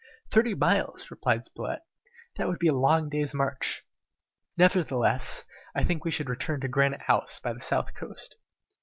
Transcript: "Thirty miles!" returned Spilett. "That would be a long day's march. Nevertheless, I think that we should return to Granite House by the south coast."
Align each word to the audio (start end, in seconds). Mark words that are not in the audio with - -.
"Thirty 0.31 0.55
miles!" 0.55 1.11
returned 1.11 1.45
Spilett. 1.45 1.83
"That 2.35 2.47
would 2.47 2.57
be 2.57 2.69
a 2.69 2.73
long 2.73 3.07
day's 3.07 3.35
march. 3.35 3.83
Nevertheless, 4.57 5.43
I 5.75 5.83
think 5.83 5.99
that 6.01 6.05
we 6.05 6.09
should 6.11 6.27
return 6.27 6.59
to 6.61 6.67
Granite 6.67 7.01
House 7.01 7.37
by 7.39 7.53
the 7.53 7.61
south 7.61 7.93
coast." 7.93 8.35